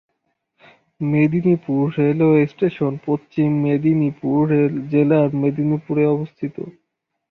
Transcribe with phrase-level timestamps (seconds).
[1.05, 4.43] Medinipur railway station Paschim Medinipur
[4.91, 6.55] জেলার মেদিনীপুরে অবস্থিত।